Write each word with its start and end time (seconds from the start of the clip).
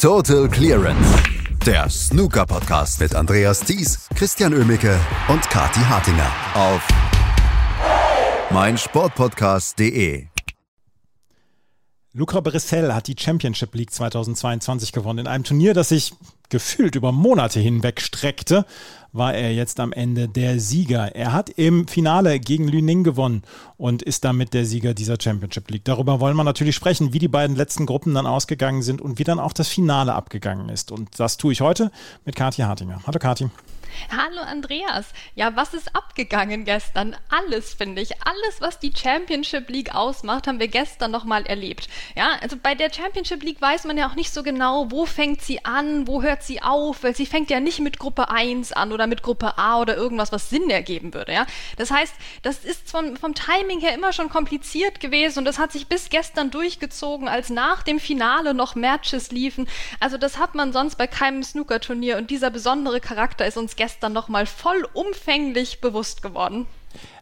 Total 0.00 0.48
Clearance. 0.48 1.22
Der 1.66 1.90
Snooker-Podcast 1.90 3.00
mit 3.00 3.14
Andreas 3.14 3.60
Thies, 3.60 4.08
Christian 4.14 4.54
Ömicke 4.54 4.98
und 5.28 5.42
Kati 5.42 5.80
Hartinger 5.80 6.32
auf 6.54 6.88
meinsportpodcast.de. 8.50 10.24
Luca 12.14 12.40
Brissell 12.40 12.94
hat 12.94 13.08
die 13.08 13.16
Championship 13.18 13.74
League 13.74 13.92
2022 13.92 14.92
gewonnen. 14.92 15.18
In 15.18 15.26
einem 15.26 15.44
Turnier, 15.44 15.74
das 15.74 15.90
sich 15.90 16.14
gefühlt 16.48 16.94
über 16.94 17.12
Monate 17.12 17.60
hinweg 17.60 18.00
streckte, 18.00 18.64
war 19.12 19.34
er 19.34 19.52
jetzt 19.52 19.80
am 19.80 19.92
Ende 19.92 20.28
der 20.28 20.60
Sieger. 20.60 21.14
Er 21.14 21.32
hat 21.32 21.50
im 21.50 21.88
Finale 21.88 22.38
gegen 22.38 22.68
Lüning 22.68 23.04
gewonnen 23.04 23.42
und 23.76 24.02
ist 24.02 24.24
damit 24.24 24.54
der 24.54 24.64
Sieger 24.64 24.94
dieser 24.94 25.16
Championship 25.20 25.70
League. 25.70 25.84
Darüber 25.84 26.20
wollen 26.20 26.36
wir 26.36 26.44
natürlich 26.44 26.76
sprechen, 26.76 27.12
wie 27.12 27.18
die 27.18 27.28
beiden 27.28 27.56
letzten 27.56 27.86
Gruppen 27.86 28.14
dann 28.14 28.26
ausgegangen 28.26 28.82
sind 28.82 29.00
und 29.00 29.18
wie 29.18 29.24
dann 29.24 29.40
auch 29.40 29.52
das 29.52 29.68
Finale 29.68 30.14
abgegangen 30.14 30.68
ist. 30.68 30.92
Und 30.92 31.18
das 31.18 31.36
tue 31.36 31.52
ich 31.52 31.60
heute 31.60 31.90
mit 32.24 32.36
Kathi 32.36 32.62
Hartinger. 32.62 33.00
Hallo 33.06 33.18
Kathi. 33.18 33.50
Hallo 34.10 34.42
Andreas. 34.42 35.06
Ja, 35.34 35.56
was 35.56 35.74
ist 35.74 35.94
abgegangen 35.94 36.64
gestern? 36.64 37.16
Alles, 37.28 37.74
finde 37.74 38.02
ich. 38.02 38.10
Alles, 38.24 38.60
was 38.60 38.78
die 38.78 38.92
Championship 38.96 39.68
League 39.68 39.94
ausmacht, 39.94 40.46
haben 40.46 40.60
wir 40.60 40.68
gestern 40.68 41.10
nochmal 41.10 41.46
erlebt. 41.46 41.88
Ja, 42.16 42.36
also 42.40 42.56
bei 42.60 42.74
der 42.74 42.92
Championship 42.92 43.42
League 43.42 43.60
weiß 43.60 43.84
man 43.84 43.98
ja 43.98 44.08
auch 44.08 44.14
nicht 44.14 44.32
so 44.32 44.42
genau, 44.42 44.90
wo 44.90 45.06
fängt 45.06 45.42
sie 45.42 45.64
an, 45.64 46.06
wo 46.06 46.22
hört 46.22 46.42
sie 46.42 46.62
auf, 46.62 47.02
weil 47.02 47.14
sie 47.14 47.26
fängt 47.26 47.50
ja 47.50 47.60
nicht 47.60 47.80
mit 47.80 47.98
Gruppe 47.98 48.30
1 48.30 48.72
an 48.72 48.92
oder 49.00 49.06
mit 49.06 49.22
Gruppe 49.22 49.56
A 49.56 49.80
oder 49.80 49.96
irgendwas, 49.96 50.30
was 50.30 50.50
Sinn 50.50 50.68
ergeben 50.68 51.14
würde. 51.14 51.32
Ja, 51.32 51.46
das 51.76 51.90
heißt, 51.90 52.12
das 52.42 52.58
ist 52.58 52.90
vom, 52.90 53.16
vom 53.16 53.34
Timing 53.34 53.80
her 53.80 53.94
immer 53.94 54.12
schon 54.12 54.28
kompliziert 54.28 55.00
gewesen 55.00 55.40
und 55.40 55.44
das 55.46 55.58
hat 55.58 55.72
sich 55.72 55.86
bis 55.86 56.10
gestern 56.10 56.50
durchgezogen, 56.50 57.26
als 57.26 57.48
nach 57.48 57.82
dem 57.82 57.98
Finale 57.98 58.52
noch 58.52 58.74
Matches 58.74 59.30
liefen. 59.30 59.66
Also 59.98 60.18
das 60.18 60.38
hat 60.38 60.54
man 60.54 60.72
sonst 60.72 60.96
bei 60.96 61.06
keinem 61.06 61.42
Snooker-Turnier 61.42 62.18
und 62.18 62.30
dieser 62.30 62.50
besondere 62.50 63.00
Charakter 63.00 63.46
ist 63.46 63.56
uns 63.56 63.74
gestern 63.74 64.12
nochmal 64.12 64.44
vollumfänglich 64.44 65.80
bewusst 65.80 66.22
geworden. 66.22 66.66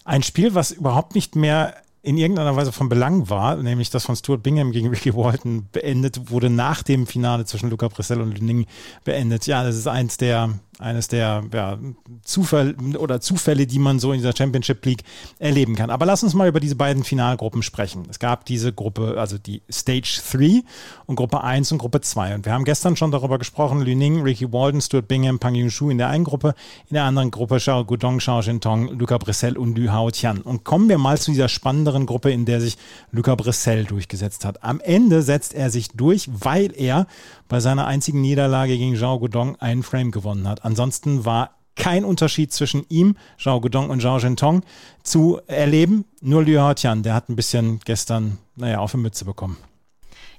Ein 0.04 0.24
Spiel, 0.24 0.54
was 0.54 0.72
überhaupt 0.72 1.14
nicht 1.14 1.36
mehr 1.36 1.76
in 2.02 2.16
irgendeiner 2.16 2.56
Weise 2.56 2.72
von 2.72 2.88
Belang 2.88 3.28
war, 3.28 3.56
nämlich 3.56 3.90
das 3.90 4.06
von 4.06 4.16
Stuart 4.16 4.42
Bingham 4.42 4.72
gegen 4.72 4.88
Ricky 4.88 5.14
Walton 5.14 5.68
beendet 5.72 6.30
wurde 6.30 6.48
nach 6.48 6.82
dem 6.82 7.06
Finale 7.06 7.44
zwischen 7.44 7.70
Luca 7.70 7.88
Brissell 7.88 8.20
und 8.20 8.38
Lüning 8.38 8.66
beendet. 9.04 9.46
Ja, 9.46 9.62
das 9.62 9.76
ist 9.76 9.86
eins 9.86 10.16
der 10.16 10.54
eines 10.78 11.08
der 11.08 11.44
ja, 11.52 11.78
Zufall 12.22 12.74
oder 12.96 13.20
Zufälle, 13.20 13.66
die 13.66 13.78
man 13.78 13.98
so 13.98 14.12
in 14.12 14.18
dieser 14.18 14.36
Championship 14.36 14.84
League 14.84 15.02
erleben 15.38 15.74
kann. 15.74 15.90
Aber 15.90 16.06
lass 16.06 16.22
uns 16.22 16.34
mal 16.34 16.48
über 16.48 16.60
diese 16.60 16.76
beiden 16.76 17.04
Finalgruppen 17.04 17.62
sprechen. 17.62 18.04
Es 18.08 18.18
gab 18.18 18.44
diese 18.44 18.72
Gruppe, 18.72 19.16
also 19.18 19.38
die 19.38 19.62
Stage 19.70 20.20
3 20.30 20.62
und 21.06 21.16
Gruppe 21.16 21.42
1 21.42 21.72
und 21.72 21.78
Gruppe 21.78 22.00
2. 22.00 22.36
Und 22.36 22.46
wir 22.46 22.52
haben 22.52 22.64
gestern 22.64 22.96
schon 22.96 23.10
darüber 23.10 23.38
gesprochen, 23.38 23.82
Lü 23.82 23.94
Ning, 23.94 24.22
Ricky 24.22 24.52
Walden, 24.52 24.80
Stuart 24.80 25.08
Bingham, 25.08 25.38
Pang 25.38 25.54
Yung-Shu 25.54 25.90
in 25.90 25.98
der 25.98 26.08
einen 26.08 26.24
Gruppe, 26.24 26.54
in 26.88 26.94
der 26.94 27.04
anderen 27.04 27.30
Gruppe 27.30 27.56
Xiao 27.56 27.84
Gudong, 27.84 28.18
Xiao 28.18 28.42
Shintong, 28.42 28.98
Luca 28.98 29.18
Brissell 29.18 29.56
und 29.56 29.76
Lü 29.76 29.88
Hao 29.88 30.10
Tian. 30.10 30.40
Und 30.40 30.64
kommen 30.64 30.88
wir 30.88 30.98
mal 30.98 31.18
zu 31.18 31.30
dieser 31.30 31.48
spannenderen 31.48 32.06
Gruppe, 32.06 32.30
in 32.30 32.44
der 32.44 32.60
sich 32.60 32.76
Luca 33.10 33.34
Brissell 33.34 33.84
durchgesetzt 33.84 34.44
hat. 34.44 34.62
Am 34.62 34.80
Ende 34.80 35.22
setzt 35.22 35.54
er 35.54 35.70
sich 35.70 35.88
durch, 35.90 36.28
weil 36.32 36.72
er 36.76 37.06
bei 37.48 37.60
seiner 37.60 37.86
einzigen 37.86 38.20
Niederlage 38.20 38.76
gegen 38.76 38.96
Zhao 38.96 39.18
Gudong 39.18 39.56
einen 39.56 39.82
Frame 39.82 40.10
gewonnen 40.10 40.46
hat. 40.46 40.64
Ansonsten 40.64 41.24
war 41.24 41.50
kein 41.76 42.04
Unterschied 42.04 42.52
zwischen 42.52 42.84
ihm, 42.88 43.16
Zhao 43.38 43.60
Gudong 43.60 43.90
und 43.90 44.02
Zhao 44.02 44.18
Zhentong 44.18 44.62
zu 45.02 45.40
erleben. 45.46 46.04
Nur 46.20 46.42
Liu 46.42 46.60
Haotian, 46.60 47.02
der 47.02 47.14
hat 47.14 47.28
ein 47.28 47.36
bisschen 47.36 47.80
gestern, 47.84 48.38
naja, 48.56 48.78
auf 48.78 48.92
die 48.92 48.98
Mütze 48.98 49.24
bekommen. 49.24 49.56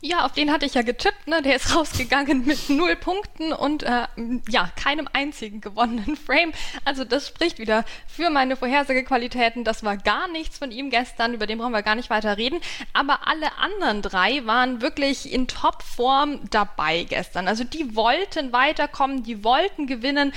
Ja, 0.02 0.26
auf 0.26 0.32
den 0.32 0.50
hatte 0.50 0.66
ich 0.66 0.76
ja 0.76 0.82
getippt, 0.82 1.28
ne? 1.28 1.42
Der 1.42 1.58
ist 1.58 1.76
rausgegangen 1.76 2.46
mit 2.46 2.70
null 2.70 2.96
Punkten 2.96 3.52
und 3.52 3.84
äh, 3.84 4.08
ja, 4.48 4.72
keinem 4.78 5.10
einzigen 5.12 5.60
gewonnenen 5.60 6.16
Frame. 6.16 6.54
Also 6.86 7.04
das 7.04 7.28
spricht 7.28 7.60
wieder 7.60 7.84
für 8.08 8.30
meine 8.30 8.56
Vorhersagequalitäten. 8.56 9.66
Das 9.66 9.84
war 9.84 9.98
gar 9.98 10.30
nichts 10.30 10.58
von 10.58 10.72
ihm 10.72 10.90
gestern, 10.90 11.34
über 11.34 11.48
den 11.48 11.58
brauchen 11.58 11.74
wir 11.74 11.82
gar 11.82 11.96
nicht 11.96 12.10
weiter 12.10 12.38
reden. 12.38 12.62
Aber 12.94 13.28
alle 13.28 13.58
anderen 13.58 14.02
drei 14.02 14.46
waren 14.46 14.82
wirklich 14.82 15.34
in 15.34 15.50
Topform 15.50 16.50
dabei 16.50 17.04
gestern. 17.04 17.50
Also 17.50 17.66
die 17.66 17.94
wollten 17.94 18.54
weiterkommen, 18.54 19.24
die 19.24 19.44
wollten 19.44 19.86
gewinnen 19.86 20.32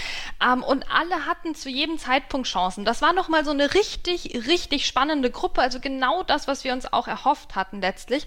ähm, 0.45 0.65
und 0.65 0.91
alle 0.91 1.27
hatten 1.27 1.55
zu 1.55 1.69
jedem 1.69 1.99
Zeitpunkt 1.99 2.49
Chancen. 2.49 2.85
Das 2.85 3.01
war 3.01 3.13
nochmal 3.13 3.45
so 3.45 3.53
eine 3.53 3.75
richtig, 3.75 4.49
richtig 4.49 4.89
spannende 4.89 5.31
Gruppe. 5.31 5.63
Also 5.63 5.79
genau 5.79 6.25
das, 6.25 6.49
was 6.49 6.65
wir 6.65 6.73
uns 6.73 6.93
auch 6.93 7.07
erhofft 7.07 7.55
hatten 7.55 7.81
letztlich. 7.81 8.27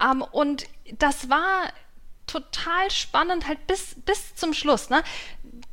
Ähm, 0.00 0.22
und 0.22 0.67
das 0.98 1.28
war 1.28 1.72
total 2.26 2.90
spannend, 2.90 3.48
halt 3.48 3.66
bis, 3.66 3.96
bis 4.04 4.34
zum 4.34 4.52
Schluss. 4.52 4.90
Ne? 4.90 5.02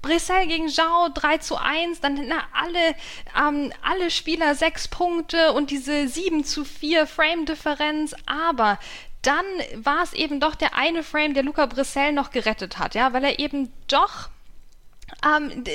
Brissell 0.02 0.48
gegen 0.48 0.70
Zhao 0.70 1.10
3 1.14 1.38
zu 1.40 1.58
1, 1.58 2.00
dann 2.00 2.28
na, 2.28 2.44
alle, 2.54 2.96
ähm, 3.38 3.74
alle 3.82 4.10
Spieler 4.10 4.56
6 4.56 4.88
Punkte 4.88 5.54
und 5.54 5.70
diese 5.70 6.08
7 6.08 6.44
zu 6.44 6.64
4 6.64 7.08
Frame-Differenz, 7.08 8.16
aber 8.26 8.80
dann 9.22 9.46
war 9.76 10.04
es 10.04 10.14
eben 10.14 10.40
doch 10.40 10.56
der 10.56 10.76
eine 10.76 11.04
Frame, 11.04 11.34
der 11.34 11.44
Luca 11.44 11.66
Brissell 11.66 12.12
noch 12.14 12.30
gerettet 12.30 12.78
hat, 12.78 12.96
ja, 12.96 13.12
weil 13.14 13.24
er 13.24 13.40
eben 13.40 13.74
doch 13.88 14.30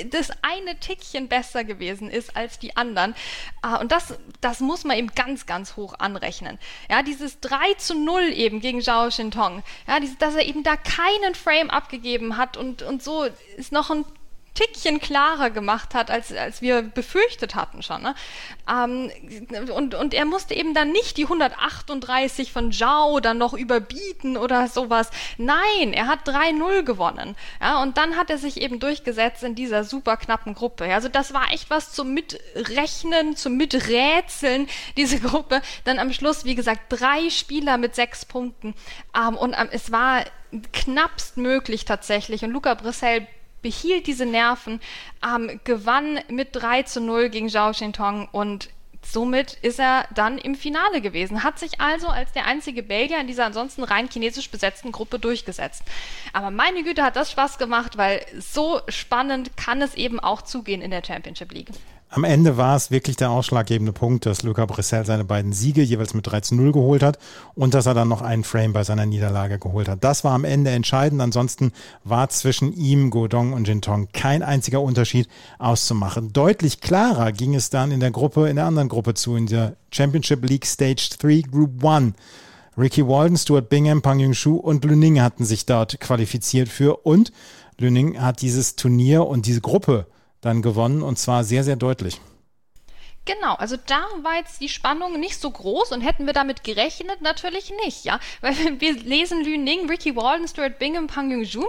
das 0.09 0.31
eine 0.41 0.79
Tickchen 0.79 1.27
besser 1.27 1.63
gewesen 1.63 2.09
ist 2.09 2.35
als 2.35 2.59
die 2.59 2.75
anderen. 2.75 3.15
Äh, 3.63 3.79
und 3.79 3.91
das, 3.91 4.15
das 4.41 4.59
muss 4.59 4.83
man 4.83 4.97
eben 4.97 5.09
ganz, 5.15 5.45
ganz 5.45 5.75
hoch 5.75 5.95
anrechnen. 5.99 6.59
Ja, 6.89 7.01
dieses 7.01 7.39
3 7.39 7.73
zu 7.75 7.95
0 7.95 8.23
eben 8.33 8.59
gegen 8.59 8.81
Zhao 8.81 9.09
Shintong, 9.09 9.63
ja, 9.87 9.99
dieses, 9.99 10.17
dass 10.17 10.35
er 10.35 10.45
eben 10.45 10.63
da 10.63 10.75
keinen 10.75 11.35
Frame 11.35 11.69
abgegeben 11.69 12.37
hat 12.37 12.57
und, 12.57 12.81
und 12.81 13.03
so 13.03 13.25
ist 13.57 13.71
noch 13.71 13.89
ein 13.89 14.05
Tickchen 14.53 14.99
klarer 14.99 15.49
gemacht 15.49 15.93
hat, 15.93 16.11
als, 16.11 16.33
als 16.33 16.61
wir 16.61 16.81
befürchtet 16.81 17.55
hatten 17.55 17.81
schon. 17.81 18.01
Ne? 18.01 18.15
Ähm, 18.69 19.09
und, 19.73 19.95
und 19.95 20.13
er 20.13 20.25
musste 20.25 20.53
eben 20.53 20.73
dann 20.73 20.91
nicht 20.91 21.17
die 21.17 21.23
138 21.23 22.51
von 22.51 22.71
Zhao 22.71 23.21
dann 23.21 23.37
noch 23.37 23.53
überbieten 23.53 24.35
oder 24.35 24.67
sowas. 24.67 25.09
Nein, 25.37 25.93
er 25.93 26.07
hat 26.07 26.27
3-0 26.27 26.83
gewonnen. 26.83 27.35
Ja, 27.61 27.81
und 27.81 27.97
dann 27.97 28.17
hat 28.17 28.29
er 28.29 28.37
sich 28.37 28.59
eben 28.61 28.79
durchgesetzt 28.79 29.43
in 29.43 29.55
dieser 29.55 29.85
super 29.85 30.17
knappen 30.17 30.53
Gruppe. 30.53 30.93
Also 30.93 31.07
das 31.07 31.33
war 31.33 31.51
echt 31.53 31.69
was 31.69 31.93
zum 31.93 32.13
Mitrechnen, 32.13 33.37
zum 33.37 33.55
Miträtseln, 33.55 34.67
diese 34.97 35.19
Gruppe. 35.19 35.61
Dann 35.85 35.97
am 35.97 36.11
Schluss, 36.11 36.43
wie 36.43 36.55
gesagt, 36.55 36.81
drei 36.89 37.29
Spieler 37.29 37.77
mit 37.77 37.95
sechs 37.95 38.25
Punkten. 38.25 38.73
Ähm, 39.15 39.37
und 39.37 39.55
ähm, 39.57 39.69
es 39.71 39.93
war 39.93 40.25
knappst 40.73 41.37
möglich 41.37 41.85
tatsächlich. 41.85 42.43
Und 42.43 42.51
Luca 42.51 42.73
Brissell 42.73 43.27
behielt 43.61 44.07
diese 44.07 44.25
Nerven, 44.25 44.79
ähm, 45.25 45.59
gewann 45.63 46.19
mit 46.29 46.49
3 46.53 46.83
zu 46.83 47.01
0 47.01 47.29
gegen 47.29 47.49
Zhao 47.49 47.73
Shintong 47.73 48.27
und 48.31 48.69
somit 49.03 49.53
ist 49.61 49.79
er 49.79 50.05
dann 50.13 50.37
im 50.37 50.55
Finale 50.55 51.01
gewesen, 51.01 51.43
hat 51.43 51.59
sich 51.59 51.79
also 51.79 52.07
als 52.07 52.31
der 52.33 52.45
einzige 52.45 52.83
Belgier 52.83 53.19
in 53.19 53.27
dieser 53.27 53.45
ansonsten 53.45 53.83
rein 53.83 54.09
chinesisch 54.09 54.49
besetzten 54.49 54.91
Gruppe 54.91 55.19
durchgesetzt. 55.19 55.83
Aber 56.33 56.51
meine 56.51 56.83
Güte 56.83 57.03
hat 57.03 57.15
das 57.15 57.31
Spaß 57.31 57.57
gemacht, 57.57 57.97
weil 57.97 58.25
so 58.39 58.81
spannend 58.87 59.57
kann 59.57 59.81
es 59.81 59.95
eben 59.95 60.19
auch 60.19 60.41
zugehen 60.41 60.81
in 60.81 60.91
der 60.91 61.03
Championship 61.03 61.51
League. 61.51 61.69
Am 62.13 62.25
Ende 62.25 62.57
war 62.57 62.75
es 62.75 62.91
wirklich 62.91 63.15
der 63.15 63.31
ausschlaggebende 63.31 63.93
Punkt, 63.93 64.25
dass 64.25 64.43
Luca 64.43 64.65
Brissell 64.65 65.05
seine 65.05 65.23
beiden 65.23 65.53
Siege 65.53 65.81
jeweils 65.81 66.13
mit 66.13 66.27
3 66.27 66.41
zu 66.41 66.55
0 66.55 66.73
geholt 66.73 67.03
hat 67.03 67.17
und 67.55 67.73
dass 67.73 67.85
er 67.85 67.93
dann 67.93 68.09
noch 68.09 68.21
einen 68.21 68.43
Frame 68.43 68.73
bei 68.73 68.83
seiner 68.83 69.05
Niederlage 69.05 69.59
geholt 69.59 69.87
hat. 69.87 70.03
Das 70.03 70.25
war 70.25 70.33
am 70.33 70.43
Ende 70.43 70.71
entscheidend. 70.71 71.21
Ansonsten 71.21 71.71
war 72.03 72.27
zwischen 72.27 72.73
ihm, 72.73 73.11
Godong 73.11 73.53
und 73.53 73.65
Jintong 73.65 74.09
kein 74.11 74.43
einziger 74.43 74.81
Unterschied 74.81 75.29
auszumachen. 75.57 76.33
Deutlich 76.33 76.81
klarer 76.81 77.31
ging 77.31 77.55
es 77.55 77.69
dann 77.69 77.91
in 77.91 78.01
der 78.01 78.11
Gruppe, 78.11 78.49
in 78.49 78.57
der 78.57 78.65
anderen 78.65 78.89
Gruppe 78.89 79.13
zu, 79.13 79.37
in 79.37 79.45
der 79.45 79.77
Championship 79.89 80.43
League 80.43 80.65
Stage 80.65 81.11
3 81.17 81.43
Group 81.49 81.81
1. 81.81 82.13
Ricky 82.77 83.07
Walden, 83.07 83.37
Stuart 83.37 83.69
Bingham, 83.69 84.01
Pang 84.01 84.19
Yung-Shu 84.19 84.57
und 84.57 84.83
Lüning 84.83 85.21
hatten 85.21 85.45
sich 85.45 85.65
dort 85.65 86.01
qualifiziert 86.01 86.67
für 86.67 87.05
und 87.05 87.31
Lüning 87.77 88.19
hat 88.19 88.41
dieses 88.41 88.75
Turnier 88.75 89.25
und 89.27 89.45
diese 89.45 89.61
Gruppe 89.61 90.07
dann 90.41 90.61
gewonnen 90.61 91.01
und 91.01 91.17
zwar 91.17 91.43
sehr, 91.43 91.63
sehr 91.63 91.75
deutlich. 91.75 92.19
Genau, 93.25 93.53
also 93.53 93.77
da 93.85 94.03
war 94.23 94.37
jetzt 94.37 94.61
die 94.61 94.69
Spannung 94.69 95.19
nicht 95.19 95.39
so 95.39 95.51
groß 95.51 95.91
und 95.91 96.01
hätten 96.01 96.25
wir 96.25 96.33
damit 96.33 96.63
gerechnet? 96.63 97.21
Natürlich 97.21 97.71
nicht, 97.85 98.03
ja. 98.03 98.19
Weil 98.41 98.55
wir 98.79 98.93
lesen 98.93 99.43
Lü 99.43 99.57
Ning, 99.57 99.87
Ricky 99.87 100.15
Walden, 100.15 100.47
Stuart 100.47 100.79
Bingham, 100.79 101.07
Pang 101.07 101.29
Yung-Ju 101.29 101.63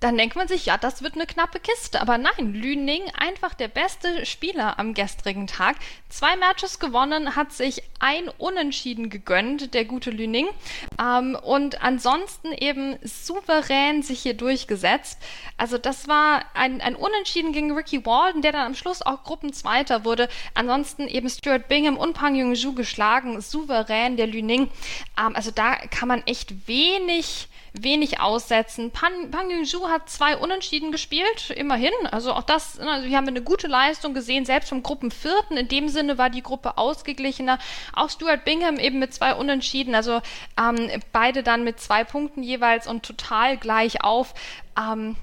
dann 0.00 0.16
denkt 0.16 0.36
man 0.36 0.46
sich, 0.46 0.66
ja, 0.66 0.76
das 0.76 1.02
wird 1.02 1.14
eine 1.14 1.26
knappe 1.26 1.58
Kiste. 1.58 2.00
Aber 2.00 2.18
nein, 2.18 2.54
Lüning 2.54 3.02
einfach 3.16 3.54
der 3.54 3.66
beste 3.66 4.24
Spieler 4.26 4.78
am 4.78 4.94
gestrigen 4.94 5.48
Tag. 5.48 5.76
Zwei 6.08 6.36
Matches 6.36 6.78
gewonnen, 6.78 7.34
hat 7.34 7.52
sich 7.52 7.82
ein 7.98 8.28
Unentschieden 8.38 9.10
gegönnt, 9.10 9.74
der 9.74 9.84
gute 9.84 10.10
Lüning. 10.10 10.48
Ähm, 11.00 11.36
und 11.42 11.82
ansonsten 11.82 12.52
eben 12.52 12.96
souverän 13.02 14.02
sich 14.02 14.20
hier 14.20 14.34
durchgesetzt. 14.34 15.18
Also 15.56 15.78
das 15.78 16.06
war 16.06 16.44
ein, 16.54 16.80
ein 16.80 16.94
Unentschieden 16.94 17.52
gegen 17.52 17.72
Ricky 17.72 18.06
Walden, 18.06 18.42
der 18.42 18.52
dann 18.52 18.66
am 18.66 18.74
Schluss 18.74 19.02
auch 19.02 19.24
Gruppenzweiter 19.24 20.04
wurde. 20.04 20.28
Ansonsten 20.54 21.08
eben 21.08 21.28
Stuart 21.28 21.66
Bingham 21.66 21.96
und 21.96 22.12
Pang 22.12 22.36
Yung-ju 22.36 22.72
geschlagen, 22.72 23.40
souverän 23.40 24.16
der 24.16 24.28
Lüning. 24.28 24.70
Ähm, 25.18 25.34
also 25.34 25.50
da 25.50 25.74
kann 25.74 26.06
man 26.06 26.22
echt 26.24 26.68
wenig 26.68 27.48
wenig 27.72 28.20
aussetzen. 28.20 28.90
Pan, 28.90 29.30
Pang 29.30 29.50
Yung-ju 29.50 29.88
hat 29.88 30.08
zwei 30.08 30.36
Unentschieden 30.36 30.92
gespielt, 30.92 31.50
immerhin. 31.50 31.92
Also 32.10 32.32
auch 32.32 32.42
das, 32.42 32.78
ne, 32.78 32.90
also 32.90 33.08
wir 33.08 33.16
haben 33.16 33.28
eine 33.28 33.42
gute 33.42 33.66
Leistung 33.66 34.14
gesehen, 34.14 34.44
selbst 34.44 34.68
vom 34.68 34.82
Gruppenvierten. 34.82 35.56
In 35.56 35.68
dem 35.68 35.88
Sinne 35.88 36.18
war 36.18 36.30
die 36.30 36.42
Gruppe 36.42 36.78
ausgeglichener. 36.78 37.58
Auch 37.92 38.10
Stuart 38.10 38.44
Bingham 38.44 38.78
eben 38.78 38.98
mit 38.98 39.14
zwei 39.14 39.34
Unentschieden, 39.34 39.94
also 39.94 40.20
ähm, 40.58 40.90
beide 41.12 41.42
dann 41.42 41.64
mit 41.64 41.80
zwei 41.80 42.04
Punkten 42.04 42.42
jeweils 42.42 42.86
und 42.86 43.04
total 43.04 43.56
gleich 43.56 44.02
auf. 44.02 44.34
Ähm, 44.78 45.16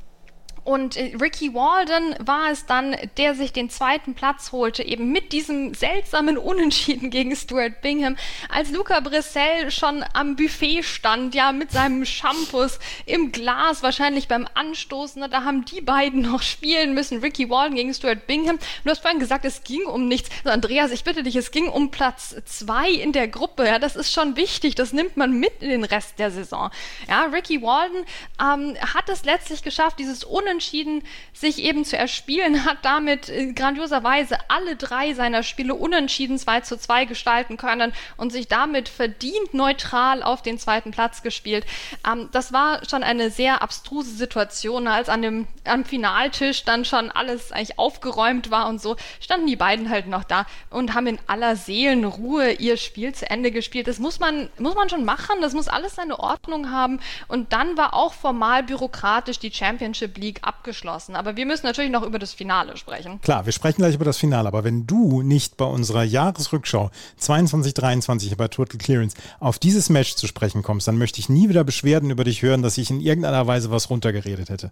und 0.65 0.97
äh, 0.97 1.15
Ricky 1.21 1.53
Walden 1.53 2.15
war 2.19 2.49
es 2.51 2.65
dann, 2.65 2.95
der 3.17 3.35
sich 3.35 3.53
den 3.53 3.69
zweiten 3.69 4.15
Platz 4.15 4.51
holte, 4.51 4.81
eben 4.83 5.11
mit 5.11 5.31
diesem 5.31 5.75
seltsamen 5.75 6.39
Unentschieden 6.39 7.11
gegen 7.11 7.35
Stuart 7.35 7.81
Bingham, 7.81 8.17
als 8.49 8.71
Luca 8.71 8.99
Brissell 8.99 9.69
schon 9.69 10.03
am 10.13 10.35
Buffet 10.35 10.81
stand, 10.81 11.35
ja, 11.35 11.51
mit 11.51 11.71
seinem 11.71 12.03
Shampoos 12.03 12.79
im 13.05 13.31
Glas, 13.31 13.83
wahrscheinlich 13.83 14.27
beim 14.27 14.47
Anstoßen. 14.55 15.23
Da 15.29 15.43
haben 15.43 15.65
die 15.65 15.81
beiden 15.81 16.23
noch 16.23 16.41
spielen 16.41 16.95
müssen, 16.95 17.19
Ricky 17.19 17.47
Walden 17.47 17.75
gegen 17.75 17.93
Stuart 17.93 18.25
Bingham. 18.25 18.57
Du 18.83 18.89
hast 18.89 19.01
vorhin 19.01 19.19
gesagt, 19.19 19.45
es 19.45 19.63
ging 19.63 19.85
um 19.85 20.07
nichts. 20.07 20.31
Also 20.43 20.49
Andreas, 20.49 20.89
ich 20.89 21.03
bitte 21.03 21.21
dich, 21.21 21.35
es 21.35 21.51
ging 21.51 21.69
um 21.69 21.91
Platz 21.91 22.35
zwei 22.45 22.89
in 22.89 23.11
der 23.11 23.27
Gruppe. 23.27 23.67
Ja, 23.67 23.77
das 23.77 23.95
ist 23.95 24.11
schon 24.11 24.35
wichtig. 24.35 24.73
Das 24.73 24.93
nimmt 24.93 25.15
man 25.15 25.39
mit 25.39 25.61
in 25.61 25.69
den 25.69 25.83
Rest 25.83 26.17
der 26.17 26.31
Saison. 26.31 26.71
Ja, 27.07 27.25
Ricky 27.25 27.61
Walden 27.61 28.03
ähm, 28.41 28.75
hat 28.95 29.09
es 29.09 29.25
letztlich 29.25 29.61
geschafft, 29.61 29.99
dieses 29.99 30.23
Unentschieden 30.23 30.54
Unentschieden 30.55 31.03
sich 31.33 31.61
eben 31.61 31.83
zu 31.83 31.97
erspielen, 31.97 32.63
hat 32.65 32.77
damit 32.83 33.27
äh, 33.27 33.51
grandioserweise 33.51 34.37
alle 34.47 34.77
drei 34.77 35.13
seiner 35.13 35.43
Spiele 35.43 35.75
unentschieden 35.75 36.39
2 36.39 36.61
zu 36.61 36.77
2 36.77 37.03
gestalten 37.03 37.57
können 37.57 37.91
und 38.15 38.31
sich 38.31 38.47
damit 38.47 38.87
verdient 38.87 39.53
neutral 39.53 40.23
auf 40.23 40.41
den 40.41 40.57
zweiten 40.57 40.91
Platz 40.91 41.21
gespielt. 41.23 41.65
Ähm, 42.09 42.29
das 42.31 42.53
war 42.53 42.87
schon 42.89 43.03
eine 43.03 43.31
sehr 43.31 43.61
abstruse 43.61 44.11
Situation, 44.11 44.87
als 44.87 45.09
an 45.09 45.21
dem 45.21 45.47
am 45.65 45.83
Finaltisch 45.83 46.63
dann 46.63 46.85
schon 46.85 47.11
alles 47.11 47.51
eigentlich 47.51 47.77
aufgeräumt 47.77 48.49
war 48.49 48.69
und 48.69 48.81
so, 48.81 48.95
standen 49.19 49.47
die 49.47 49.57
beiden 49.57 49.89
halt 49.89 50.07
noch 50.07 50.23
da 50.23 50.45
und 50.69 50.93
haben 50.93 51.07
in 51.07 51.19
aller 51.27 51.57
Seelenruhe 51.57 52.53
ihr 52.53 52.77
Spiel 52.77 53.13
zu 53.13 53.29
Ende 53.29 53.51
gespielt. 53.51 53.87
Das 53.87 53.99
muss 53.99 54.21
man, 54.21 54.49
muss 54.57 54.75
man 54.75 54.89
schon 54.89 55.03
machen, 55.03 55.41
das 55.41 55.53
muss 55.53 55.67
alles 55.67 55.95
seine 55.95 56.17
Ordnung 56.17 56.71
haben. 56.71 57.01
Und 57.27 57.51
dann 57.51 57.75
war 57.75 57.93
auch 57.93 58.13
formal 58.13 58.63
bürokratisch 58.63 59.39
die 59.39 59.51
Championship 59.51 60.17
League 60.17 60.44
abgeschlossen. 60.45 61.15
Aber 61.15 61.35
wir 61.35 61.45
müssen 61.45 61.65
natürlich 61.65 61.91
noch 61.91 62.03
über 62.03 62.19
das 62.19 62.33
Finale 62.33 62.77
sprechen. 62.77 63.19
Klar, 63.21 63.45
wir 63.45 63.53
sprechen 63.53 63.77
gleich 63.77 63.95
über 63.95 64.05
das 64.05 64.17
Finale. 64.17 64.47
Aber 64.47 64.63
wenn 64.63 64.87
du 64.87 65.21
nicht 65.21 65.57
bei 65.57 65.65
unserer 65.65 66.03
Jahresrückschau 66.03 66.91
22-23 67.19 68.35
bei 68.35 68.47
Total 68.47 68.77
Clearance 68.77 69.15
auf 69.39 69.59
dieses 69.59 69.89
Match 69.89 70.15
zu 70.15 70.27
sprechen 70.27 70.63
kommst, 70.63 70.87
dann 70.87 70.97
möchte 70.97 71.19
ich 71.19 71.29
nie 71.29 71.49
wieder 71.49 71.63
Beschwerden 71.63 72.09
über 72.09 72.23
dich 72.23 72.41
hören, 72.41 72.61
dass 72.61 72.77
ich 72.77 72.89
in 72.89 73.01
irgendeiner 73.01 73.47
Weise 73.47 73.71
was 73.71 73.89
runtergeredet 73.89 74.49
hätte. 74.49 74.71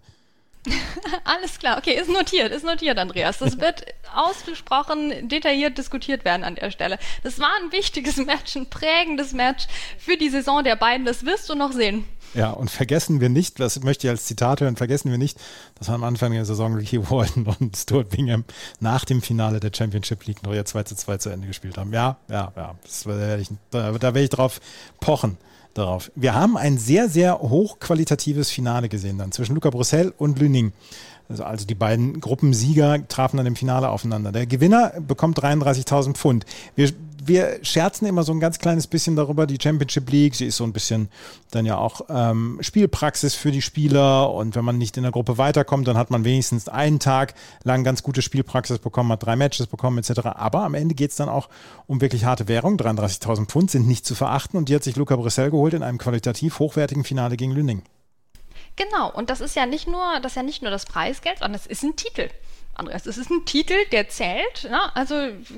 Alles 1.24 1.58
klar, 1.58 1.78
okay, 1.78 1.94
ist 1.94 2.08
notiert, 2.08 2.52
ist 2.52 2.64
notiert, 2.64 2.98
Andreas. 2.98 3.38
Das 3.38 3.60
wird 3.60 3.84
ausgesprochen 4.14 5.28
detailliert 5.28 5.76
diskutiert 5.78 6.24
werden 6.24 6.44
an 6.44 6.54
der 6.54 6.70
Stelle. 6.70 6.98
Das 7.22 7.38
war 7.38 7.50
ein 7.60 7.72
wichtiges 7.72 8.16
Match, 8.16 8.56
ein 8.56 8.68
prägendes 8.70 9.32
Match 9.32 9.66
für 9.98 10.16
die 10.16 10.28
Saison 10.28 10.64
der 10.64 10.76
beiden. 10.76 11.04
Das 11.04 11.24
wirst 11.24 11.48
du 11.50 11.54
noch 11.54 11.72
sehen. 11.72 12.04
Ja, 12.34 12.50
und 12.50 12.70
vergessen 12.70 13.20
wir 13.20 13.28
nicht, 13.28 13.60
das 13.60 13.80
möchte 13.82 14.06
ich 14.06 14.10
als 14.10 14.26
Zitat 14.26 14.60
hören, 14.60 14.76
vergessen 14.76 15.10
wir 15.10 15.18
nicht, 15.18 15.38
dass 15.76 15.88
am 15.88 16.04
Anfang 16.04 16.32
der 16.32 16.44
Saison 16.44 16.74
Ricky 16.74 17.10
Walton 17.10 17.46
und 17.60 17.76
Stuart 17.76 18.10
Bingham 18.10 18.44
nach 18.80 19.04
dem 19.04 19.22
Finale 19.22 19.60
der 19.60 19.70
Championship 19.74 20.26
League 20.26 20.42
noch 20.42 20.52
ihr 20.52 20.64
2 20.64 20.82
zu 20.82 20.96
2 20.96 21.18
zu 21.18 21.30
Ende 21.30 21.46
gespielt 21.46 21.78
haben. 21.78 21.92
Ja, 21.92 22.18
ja, 22.28 22.52
ja, 22.56 22.74
das 22.82 23.06
werde 23.06 23.40
ich, 23.40 23.48
da, 23.70 23.92
da 23.92 24.14
werde 24.14 24.22
ich 24.22 24.30
drauf 24.30 24.60
pochen. 25.00 25.36
Darauf. 25.74 26.12
Wir 26.14 26.34
haben 26.34 26.56
ein 26.56 26.78
sehr, 26.78 27.08
sehr 27.08 27.40
hochqualitatives 27.40 28.48
Finale 28.48 28.88
gesehen 28.88 29.18
dann 29.18 29.32
zwischen 29.32 29.56
Luca 29.56 29.70
Brüssel 29.70 30.14
und 30.16 30.38
Lüning. 30.38 30.72
Also, 31.28 31.42
also 31.42 31.66
die 31.66 31.74
beiden 31.74 32.20
Gruppensieger 32.20 33.08
trafen 33.08 33.38
dann 33.38 33.46
im 33.46 33.56
Finale 33.56 33.88
aufeinander. 33.88 34.30
Der 34.30 34.46
Gewinner 34.46 34.92
bekommt 35.00 35.36
33.000 35.40 36.14
Pfund. 36.14 36.46
Wir 36.76 36.92
wir 37.26 37.58
scherzen 37.62 38.06
immer 38.06 38.22
so 38.22 38.32
ein 38.32 38.40
ganz 38.40 38.58
kleines 38.58 38.86
bisschen 38.86 39.16
darüber, 39.16 39.46
die 39.46 39.58
Championship 39.60 40.10
League, 40.10 40.34
sie 40.34 40.46
ist 40.46 40.56
so 40.56 40.64
ein 40.64 40.72
bisschen 40.72 41.08
dann 41.50 41.66
ja 41.66 41.76
auch 41.78 42.02
ähm, 42.08 42.58
Spielpraxis 42.60 43.34
für 43.34 43.50
die 43.50 43.62
Spieler 43.62 44.32
und 44.32 44.54
wenn 44.54 44.64
man 44.64 44.78
nicht 44.78 44.96
in 44.96 45.02
der 45.02 45.12
Gruppe 45.12 45.38
weiterkommt, 45.38 45.88
dann 45.88 45.96
hat 45.96 46.10
man 46.10 46.24
wenigstens 46.24 46.68
einen 46.68 46.98
Tag 46.98 47.34
lang 47.62 47.84
ganz 47.84 48.02
gute 48.02 48.22
Spielpraxis 48.22 48.78
bekommen, 48.78 49.12
hat 49.12 49.24
drei 49.24 49.36
Matches 49.36 49.66
bekommen 49.66 49.98
etc. 49.98 50.20
Aber 50.34 50.64
am 50.64 50.74
Ende 50.74 50.94
geht 50.94 51.10
es 51.10 51.16
dann 51.16 51.28
auch 51.28 51.48
um 51.86 52.00
wirklich 52.00 52.24
harte 52.24 52.48
Währung. 52.48 52.76
33.000 52.76 53.46
Pfund 53.46 53.70
sind 53.70 53.86
nicht 53.86 54.06
zu 54.06 54.14
verachten 54.14 54.58
und 54.58 54.68
die 54.68 54.74
hat 54.74 54.84
sich 54.84 54.96
Luca 54.96 55.16
Brissell 55.16 55.50
geholt 55.50 55.74
in 55.74 55.82
einem 55.82 55.98
qualitativ 55.98 56.58
hochwertigen 56.58 57.04
Finale 57.04 57.36
gegen 57.36 57.52
Lüning. 57.52 57.82
Genau, 58.76 59.12
und 59.12 59.30
das 59.30 59.40
ist 59.40 59.54
ja 59.54 59.66
nicht 59.66 59.86
nur, 59.86 60.20
das 60.20 60.34
ja 60.34 60.42
nicht 60.42 60.62
nur 60.62 60.70
das 60.70 60.84
Preisgeld, 60.84 61.38
sondern 61.38 61.54
es 61.54 61.66
ist 61.66 61.84
ein 61.84 61.94
Titel. 61.94 62.28
Andreas, 62.76 63.06
es 63.06 63.18
ist 63.18 63.30
ein 63.30 63.44
Titel, 63.44 63.76
der 63.92 64.08
zählt. 64.08 64.64
Ja? 64.64 64.90
Also 64.94 65.14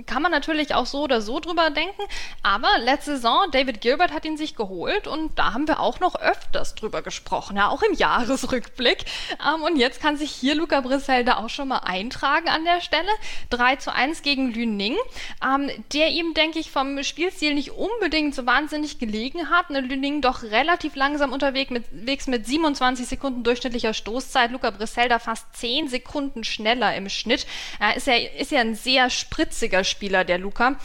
kann 0.06 0.22
man 0.22 0.30
natürlich 0.30 0.74
auch 0.74 0.86
so 0.86 1.02
oder 1.02 1.22
so 1.22 1.40
drüber 1.40 1.70
denken. 1.70 2.02
Aber 2.42 2.68
letzte 2.78 3.16
Saison, 3.16 3.50
David 3.52 3.80
Gilbert 3.80 4.12
hat 4.12 4.24
ihn 4.24 4.36
sich 4.36 4.54
geholt 4.54 5.06
und 5.06 5.38
da 5.38 5.54
haben 5.54 5.66
wir 5.66 5.80
auch 5.80 6.00
noch 6.00 6.16
öfters 6.16 6.74
drüber 6.74 7.02
gesprochen, 7.02 7.56
ja, 7.56 7.68
auch 7.68 7.82
im 7.82 7.94
Jahresrückblick. 7.94 9.04
Ähm, 9.46 9.62
und 9.62 9.76
jetzt 9.76 10.00
kann 10.00 10.16
sich 10.16 10.30
hier 10.30 10.54
Luca 10.54 10.80
Brissell 10.80 11.24
da 11.24 11.38
auch 11.38 11.48
schon 11.48 11.68
mal 11.68 11.78
eintragen 11.78 12.48
an 12.48 12.64
der 12.64 12.80
Stelle. 12.80 13.08
3 13.50 13.76
zu 13.76 13.94
1 13.94 14.22
gegen 14.22 14.52
Lüning, 14.52 14.96
ähm, 15.42 15.70
der 15.92 16.10
ihm, 16.10 16.34
denke 16.34 16.58
ich, 16.58 16.70
vom 16.70 17.02
Spielstil 17.02 17.54
nicht 17.54 17.72
unbedingt 17.72 18.34
so 18.34 18.44
wahnsinnig 18.44 18.98
gelegen 18.98 19.48
hat. 19.48 19.70
Ne, 19.70 19.80
Lüning 19.80 20.20
doch 20.20 20.42
relativ 20.42 20.96
langsam 20.96 21.32
unterwegs 21.32 21.70
mit, 21.70 21.84
mit 22.26 22.46
27 22.46 23.06
Sekunden 23.06 23.42
durchschnittlicher 23.42 23.94
Stoßzeit. 23.94 24.50
Luca 24.50 24.70
Brissell 24.70 25.08
da 25.08 25.18
fast 25.18 25.46
10 25.56 25.88
Sekunden 25.88 26.44
schneller 26.44 26.94
im 26.94 27.05
im 27.06 27.10
Schnitt. 27.10 27.46
Er 27.78 27.96
ist 27.96 28.06
ja, 28.06 28.14
ist 28.14 28.50
ja 28.50 28.60
ein 28.60 28.74
sehr 28.74 29.10
spritziger 29.10 29.84
Spieler, 29.84 30.24
der 30.24 30.38
Luca. 30.38 30.76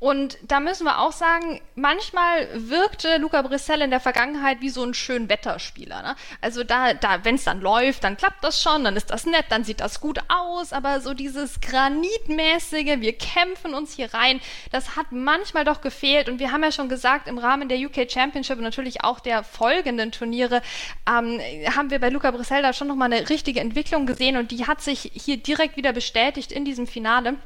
Und 0.00 0.38
da 0.42 0.60
müssen 0.60 0.84
wir 0.84 0.98
auch 1.00 1.12
sagen, 1.12 1.60
manchmal 1.74 2.48
wirkte 2.54 3.18
Luca 3.18 3.42
Brissell 3.42 3.82
in 3.82 3.90
der 3.90 4.00
Vergangenheit 4.00 4.62
wie 4.62 4.70
so 4.70 4.82
ein 4.82 4.94
schön 4.94 5.28
Wetterspieler. 5.28 6.00
Ne? 6.00 6.16
Also 6.40 6.64
da, 6.64 6.94
da, 6.94 7.22
wenn 7.22 7.34
es 7.34 7.44
dann 7.44 7.60
läuft, 7.60 8.02
dann 8.02 8.16
klappt 8.16 8.42
das 8.42 8.62
schon, 8.62 8.82
dann 8.82 8.96
ist 8.96 9.10
das 9.10 9.26
nett, 9.26 9.44
dann 9.50 9.62
sieht 9.62 9.80
das 9.80 10.00
gut 10.00 10.18
aus, 10.28 10.72
aber 10.72 11.02
so 11.02 11.12
dieses 11.12 11.60
Granitmäßige, 11.60 13.00
wir 13.00 13.12
kämpfen 13.12 13.74
uns 13.74 13.92
hier 13.92 14.14
rein, 14.14 14.40
das 14.72 14.96
hat 14.96 15.12
manchmal 15.12 15.66
doch 15.66 15.82
gefehlt. 15.82 16.30
Und 16.30 16.38
wir 16.38 16.50
haben 16.50 16.64
ja 16.64 16.72
schon 16.72 16.88
gesagt, 16.88 17.28
im 17.28 17.36
Rahmen 17.36 17.68
der 17.68 17.76
UK 17.78 18.10
Championship 18.10 18.56
und 18.56 18.64
natürlich 18.64 19.04
auch 19.04 19.20
der 19.20 19.44
folgenden 19.44 20.12
Turniere 20.12 20.62
ähm, 21.06 21.38
haben 21.76 21.90
wir 21.90 21.98
bei 21.98 22.08
Luca 22.08 22.30
Brissell 22.30 22.62
da 22.62 22.72
schon 22.72 22.88
nochmal 22.88 23.12
eine 23.12 23.28
richtige 23.28 23.60
Entwicklung 23.60 24.06
gesehen 24.06 24.38
und 24.38 24.50
die 24.50 24.66
hat 24.66 24.80
sich 24.80 25.10
hier 25.12 25.36
direkt 25.36 25.76
wieder 25.76 25.92
bestätigt 25.92 26.52
in 26.52 26.64
diesem 26.64 26.86
Finale 26.86 27.36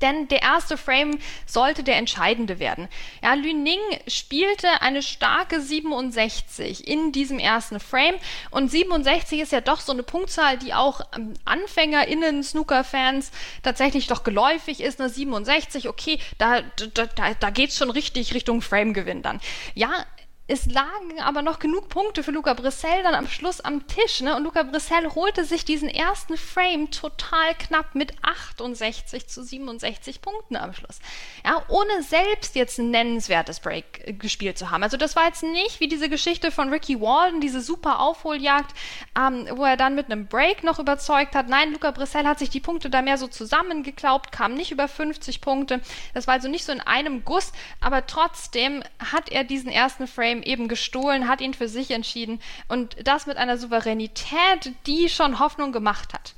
denn 0.00 0.28
der 0.28 0.42
erste 0.42 0.76
Frame 0.76 1.18
sollte 1.46 1.82
der 1.82 1.96
entscheidende 1.96 2.58
werden. 2.58 2.88
Ja, 3.22 3.34
Lüning 3.34 3.80
spielte 4.06 4.82
eine 4.82 5.02
starke 5.02 5.60
67 5.60 6.86
in 6.86 7.12
diesem 7.12 7.38
ersten 7.38 7.80
Frame 7.80 8.16
und 8.50 8.70
67 8.70 9.40
ist 9.40 9.52
ja 9.52 9.60
doch 9.60 9.80
so 9.80 9.92
eine 9.92 10.02
Punktzahl, 10.02 10.58
die 10.58 10.74
auch 10.74 11.00
ähm, 11.16 11.34
AnfängerInnen, 11.44 12.42
Snooker-Fans 12.42 13.30
tatsächlich 13.62 14.06
doch 14.06 14.24
geläufig 14.24 14.80
ist. 14.80 15.00
Eine 15.00 15.08
67, 15.08 15.88
okay, 15.88 16.18
da, 16.38 16.62
da, 16.94 17.06
da, 17.06 17.34
da 17.34 17.50
geht's 17.50 17.78
schon 17.78 17.90
richtig 17.90 18.34
Richtung 18.34 18.62
Frame-Gewinn 18.62 19.22
dann. 19.22 19.40
Ja, 19.74 20.04
es 20.46 20.66
lagen 20.66 21.20
aber 21.20 21.40
noch 21.40 21.58
genug 21.58 21.88
Punkte 21.88 22.22
für 22.22 22.30
Luca 22.30 22.52
Brissell 22.52 23.02
dann 23.02 23.14
am 23.14 23.28
Schluss 23.28 23.62
am 23.62 23.86
Tisch. 23.86 24.20
Ne? 24.20 24.36
Und 24.36 24.44
Luca 24.44 24.62
Brissell 24.62 25.08
holte 25.14 25.44
sich 25.44 25.64
diesen 25.64 25.88
ersten 25.88 26.36
Frame 26.36 26.90
total 26.90 27.54
knapp 27.58 27.94
mit 27.94 28.12
68 28.22 29.26
zu 29.26 29.42
67 29.42 30.20
Punkten 30.20 30.56
am 30.56 30.74
Schluss. 30.74 30.98
Ja, 31.46 31.62
ohne 31.68 32.02
selbst 32.02 32.56
jetzt 32.56 32.78
ein 32.78 32.90
nennenswertes 32.90 33.60
Break 33.60 34.06
äh, 34.06 34.12
gespielt 34.12 34.58
zu 34.58 34.70
haben. 34.70 34.82
Also 34.82 34.98
das 34.98 35.16
war 35.16 35.24
jetzt 35.24 35.42
nicht 35.42 35.80
wie 35.80 35.88
diese 35.88 36.10
Geschichte 36.10 36.50
von 36.50 36.68
Ricky 36.68 37.00
Walden, 37.00 37.40
diese 37.40 37.62
super 37.62 38.00
Aufholjagd, 38.00 38.74
ähm, 39.18 39.48
wo 39.52 39.64
er 39.64 39.78
dann 39.78 39.94
mit 39.94 40.12
einem 40.12 40.26
Break 40.26 40.62
noch 40.62 40.78
überzeugt 40.78 41.34
hat. 41.34 41.48
Nein, 41.48 41.72
Luca 41.72 41.90
Brissell 41.90 42.26
hat 42.26 42.38
sich 42.38 42.50
die 42.50 42.60
Punkte 42.60 42.90
da 42.90 43.00
mehr 43.00 43.16
so 43.16 43.28
zusammengeklaubt, 43.28 44.30
kam 44.30 44.52
nicht 44.52 44.72
über 44.72 44.88
50 44.88 45.40
Punkte. 45.40 45.80
Das 46.12 46.26
war 46.26 46.34
also 46.34 46.48
nicht 46.48 46.66
so 46.66 46.72
in 46.72 46.82
einem 46.82 47.24
Guss, 47.24 47.52
aber 47.80 48.06
trotzdem 48.06 48.82
hat 48.98 49.30
er 49.30 49.44
diesen 49.44 49.70
ersten 49.70 50.06
Frame 50.06 50.33
Frame 50.34 50.42
eben 50.42 50.68
gestohlen, 50.68 51.28
hat 51.28 51.40
ihn 51.40 51.54
für 51.54 51.68
sich 51.68 51.90
entschieden 51.90 52.40
und 52.68 52.96
das 53.04 53.26
mit 53.26 53.36
einer 53.36 53.58
Souveränität, 53.58 54.72
die 54.86 55.08
schon 55.08 55.38
Hoffnung 55.38 55.72
gemacht 55.72 56.12
hat. 56.12 56.34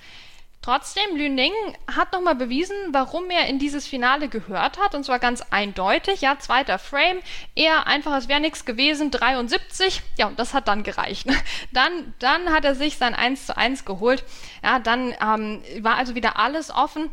Trotzdem, 0.62 1.14
Lü 1.14 1.28
Ning 1.28 1.52
hat 1.86 2.12
nochmal 2.12 2.34
bewiesen, 2.34 2.74
warum 2.90 3.30
er 3.30 3.46
in 3.46 3.60
dieses 3.60 3.86
Finale 3.86 4.28
gehört 4.28 4.80
hat, 4.80 4.96
und 4.96 5.04
zwar 5.04 5.20
ganz 5.20 5.40
eindeutig. 5.50 6.22
Ja, 6.22 6.40
zweiter 6.40 6.80
Frame, 6.80 7.20
eher 7.54 7.86
einfach, 7.86 8.16
es 8.16 8.26
wäre 8.26 8.40
nichts 8.40 8.64
gewesen, 8.64 9.12
73. 9.12 10.02
Ja, 10.18 10.26
und 10.26 10.40
das 10.40 10.54
hat 10.54 10.66
dann 10.66 10.82
gereicht. 10.82 11.28
Dann, 11.72 12.14
dann 12.18 12.52
hat 12.52 12.64
er 12.64 12.74
sich 12.74 12.96
sein 12.96 13.14
1 13.14 13.46
zu 13.46 13.56
1 13.56 13.84
geholt. 13.84 14.24
Ja, 14.64 14.78
dann 14.78 15.14
ähm, 15.22 15.62
war 15.80 15.96
also 15.96 16.14
wieder 16.14 16.38
alles 16.38 16.70
offen. 16.70 17.10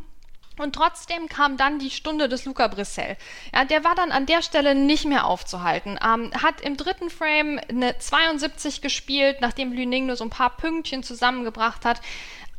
Und 0.58 0.76
trotzdem 0.76 1.28
kam 1.28 1.58
dann 1.58 1.80
die 1.80 1.90
Stunde 1.90 2.30
des 2.30 2.46
Luca 2.46 2.68
Brissell. 2.68 3.18
Ja, 3.54 3.66
der 3.66 3.84
war 3.84 3.96
dann 3.96 4.12
an 4.12 4.26
der 4.26 4.42
Stelle 4.42 4.76
nicht 4.76 5.06
mehr 5.06 5.26
aufzuhalten. 5.26 6.00
Ähm, 6.04 6.32
hat 6.42 6.62
im 6.62 6.78
dritten 6.78 7.10
Frame 7.10 7.60
eine 7.70 7.98
72 7.98 8.82
gespielt, 8.82 9.38
nachdem 9.42 9.74
Lüning 9.74 10.06
nur 10.06 10.16
so 10.16 10.24
ein 10.24 10.30
paar 10.30 10.56
Pünktchen 10.56 11.04
zusammengebracht 11.04 11.86
hat. 11.86 12.02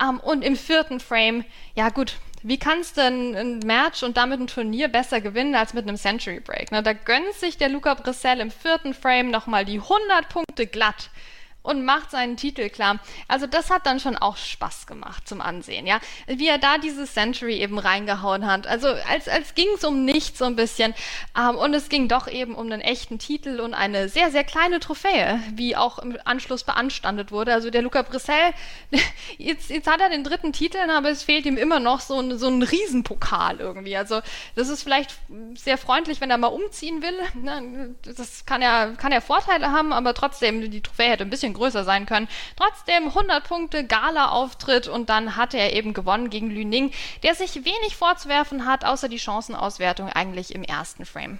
Um, 0.03 0.19
und 0.19 0.43
im 0.43 0.57
vierten 0.57 0.99
Frame, 0.99 1.45
ja 1.77 1.89
gut, 1.89 2.17
wie 2.43 2.59
kannst 2.59 2.97
du 2.97 3.03
ein, 3.03 3.37
ein, 3.37 3.59
Match 3.61 4.03
und 4.03 4.17
damit 4.17 4.41
ein 4.41 4.49
Turnier 4.49 4.89
besser 4.89 5.21
gewinnen 5.21 5.55
als 5.55 5.73
mit 5.73 5.87
einem 5.87 5.97
Century 5.97 6.41
Break? 6.41 6.73
Ne? 6.73 6.83
Da 6.83 6.93
gönnt 6.93 7.33
sich 7.35 7.59
der 7.59 7.69
Luca 7.69 7.95
Brissell 7.95 8.41
im 8.41 8.51
vierten 8.51 8.93
Frame 8.93 9.31
nochmal 9.31 9.65
die 9.65 9.79
100 9.79 10.29
Punkte 10.29 10.67
glatt 10.67 11.11
und 11.64 11.83
macht 11.83 12.11
seinen 12.11 12.37
Titel 12.37 12.68
klar. 12.68 13.00
Also 13.26 13.47
das 13.47 13.71
hat 13.71 13.87
dann 13.87 13.99
schon 13.99 14.16
auch 14.16 14.37
Spaß 14.37 14.87
gemacht 14.87 15.26
zum 15.26 15.40
Ansehen, 15.40 15.87
ja. 15.87 15.99
Wie 16.26 16.47
er 16.47 16.59
da 16.59 16.76
dieses 16.76 17.14
Century 17.14 17.59
eben 17.59 17.78
reingehauen 17.78 18.47
hat. 18.47 18.66
Also 18.66 18.88
als, 18.88 19.28
als 19.28 19.54
ging 19.54 19.68
es 19.75 19.83
um 19.83 20.04
nichts 20.04 20.38
so 20.38 20.44
ein 20.44 20.56
bisschen. 20.56 20.94
Ähm, 21.37 21.56
und 21.56 21.73
es 21.73 21.88
ging 21.88 22.06
doch 22.06 22.28
eben 22.28 22.54
um 22.54 22.71
einen 22.71 22.83
echten 22.83 23.18
Titel 23.18 23.61
und 23.61 23.73
eine 23.73 24.11
sehr, 24.11 24.30
sehr 24.30 24.44
kleine 24.44 24.78
Trophäe, 24.78 25.40
wie 25.54 25.75
auch 25.75 25.99
im 25.99 26.18
Anschluss 26.25 26.64
beanstandet 26.64 27.33
wurde. 27.33 27.54
Also 27.54 27.71
der 27.71 27.80
Luca 27.80 28.02
Brissell, 28.02 28.52
jetzt, 29.38 29.71
jetzt 29.71 29.90
hat 29.90 30.02
er 30.02 30.11
den 30.11 30.23
dritten 30.23 30.52
Titel, 30.52 30.78
aber 30.90 31.09
es 31.09 31.23
fehlt 31.23 31.47
ihm 31.47 31.56
immer 31.56 31.80
noch 31.80 32.00
so 32.00 32.21
ein, 32.21 32.37
so 32.37 32.47
ein 32.47 32.62
Riesenpokal 32.62 33.61
irgendwie. 33.61 33.97
Also 33.97 34.21
das 34.54 34.68
ist 34.68 34.83
vielleicht 34.83 35.16
sehr 35.54 35.78
freundlich, 35.78 36.21
wenn 36.21 36.30
er 36.30 36.37
mal 36.37 36.49
umziehen 36.49 37.00
will. 37.00 37.16
Ne? 37.42 37.94
Das 38.02 38.44
kann 38.44 38.61
ja, 38.61 38.88
kann 38.99 39.12
ja 39.12 39.23
Vorteile 39.23 39.73
haben, 39.73 39.94
aber 39.94 40.12
trotzdem, 40.12 40.71
die 40.71 40.83
Trophäe 40.83 41.09
hätte 41.09 41.25
ein 41.25 41.30
bisschen 41.30 41.53
größer 41.54 41.84
sein 41.84 42.06
können. 42.06 42.28
Trotzdem 42.56 43.08
100 43.08 43.46
Punkte, 43.46 43.84
Gala-Auftritt 43.87 44.88
und 44.88 45.08
dann 45.08 45.37
hatte 45.37 45.58
er 45.58 45.73
eben 45.73 45.94
gewonnen 45.94 46.30
gegen 46.30 46.50
Lüning, 46.50 46.92
der 47.23 47.34
sich 47.34 47.54
wenig 47.64 47.96
vorzuwerfen 47.96 48.66
hat, 48.66 48.84
außer 48.84 49.08
die 49.08 49.18
Chancenauswertung 49.18 50.08
eigentlich 50.08 50.54
im 50.54 50.62
ersten 50.62 51.04
Frame. 51.04 51.38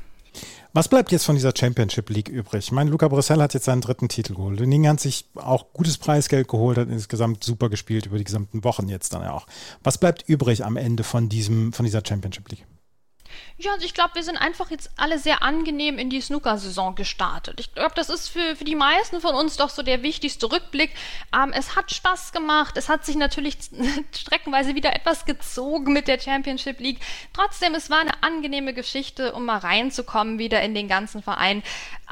Was 0.73 0.88
bleibt 0.88 1.12
jetzt 1.12 1.25
von 1.25 1.37
dieser 1.37 1.52
Championship 1.56 2.11
League 2.11 2.28
übrig? 2.28 2.64
Ich 2.64 2.73
meine, 2.73 2.90
Luca 2.90 3.06
Brissell 3.06 3.40
hat 3.40 3.54
jetzt 3.54 3.66
seinen 3.66 3.80
dritten 3.80 4.09
Titel 4.09 4.35
geholt. 4.35 4.59
Lüning 4.59 4.88
hat 4.88 4.99
sich 4.99 5.26
auch 5.37 5.73
gutes 5.73 5.99
Preisgeld 5.99 6.49
geholt, 6.49 6.78
hat 6.78 6.88
insgesamt 6.88 7.44
super 7.44 7.68
gespielt 7.68 8.06
über 8.06 8.18
die 8.18 8.25
gesamten 8.25 8.64
Wochen 8.64 8.88
jetzt 8.88 9.14
dann 9.14 9.25
auch. 9.25 9.47
Was 9.85 9.99
bleibt 9.99 10.28
übrig 10.28 10.64
am 10.64 10.76
Ende 10.76 11.04
von, 11.04 11.28
diesem, 11.28 11.73
von 11.73 11.85
dieser 11.85 12.02
Championship 12.04 12.49
League? 12.50 12.66
Ja, 13.57 13.73
also 13.73 13.87
ich 13.87 13.95
glaube, 13.95 14.14
wir 14.14 14.23
sind 14.23 14.37
einfach 14.37 14.71
jetzt 14.71 14.91
alle 14.97 15.19
sehr 15.19 15.43
angenehm 15.43 15.99
in 15.99 16.11
die 16.11 16.21
Snooker-Saison 16.21 16.95
gestartet. 16.95 17.61
Ich 17.61 17.73
glaube, 17.75 17.95
das 17.95 18.09
ist 18.09 18.29
für, 18.29 18.57
für 18.57 18.64
die 18.64 18.75
meisten 18.75 19.21
von 19.21 19.35
uns 19.35 19.57
doch 19.57 19.71
so 19.71 19.83
der 19.83 20.03
wichtigste 20.03 20.50
Rückblick. 20.50 20.91
Ähm, 21.35 21.53
es 21.55 21.76
hat 21.76 21.93
Spaß 21.93 22.33
gemacht. 22.33 22.76
Es 22.76 22.88
hat 22.88 23.05
sich 23.05 23.17
natürlich 23.17 23.57
streckenweise 24.14 24.75
wieder 24.75 24.95
etwas 24.95 25.25
gezogen 25.25 25.93
mit 25.93 26.09
der 26.09 26.19
Championship 26.19 26.81
League. 26.81 27.00
Trotzdem, 27.33 27.75
es 27.75 27.91
war 27.91 28.00
eine 28.00 28.23
angenehme 28.23 28.75
Geschichte, 28.75 29.33
um 29.33 29.45
mal 29.45 29.59
reinzukommen 29.59 30.38
wieder 30.38 30.62
in 30.62 30.75
den 30.75 30.88
ganzen 30.88 31.23
Verein. 31.23 31.62